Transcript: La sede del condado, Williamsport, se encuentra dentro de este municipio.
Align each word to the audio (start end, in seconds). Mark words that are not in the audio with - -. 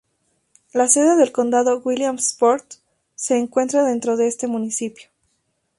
La 0.73 0.87
sede 0.87 1.15
del 1.15 1.31
condado, 1.31 1.77
Williamsport, 1.85 2.65
se 3.13 3.37
encuentra 3.37 3.85
dentro 3.85 4.17
de 4.17 4.27
este 4.27 4.47
municipio. 4.47 5.09